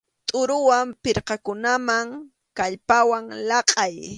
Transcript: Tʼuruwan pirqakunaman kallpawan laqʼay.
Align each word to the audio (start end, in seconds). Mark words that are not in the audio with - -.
Tʼuruwan 0.27 0.87
pirqakunaman 1.03 2.07
kallpawan 2.57 3.25
laqʼay. 3.49 3.95